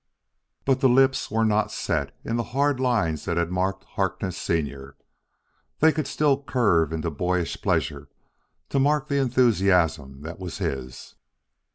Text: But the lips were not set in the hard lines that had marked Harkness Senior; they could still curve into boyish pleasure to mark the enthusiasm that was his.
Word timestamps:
But 0.65 0.79
the 0.79 0.89
lips 0.89 1.29
were 1.29 1.45
not 1.45 1.71
set 1.71 2.11
in 2.25 2.35
the 2.35 2.41
hard 2.57 2.79
lines 2.79 3.25
that 3.25 3.37
had 3.37 3.51
marked 3.51 3.83
Harkness 3.83 4.35
Senior; 4.35 4.97
they 5.77 5.91
could 5.91 6.07
still 6.07 6.41
curve 6.41 6.91
into 6.91 7.11
boyish 7.11 7.61
pleasure 7.61 8.09
to 8.69 8.79
mark 8.79 9.09
the 9.09 9.17
enthusiasm 9.21 10.21
that 10.23 10.39
was 10.39 10.57
his. 10.57 11.13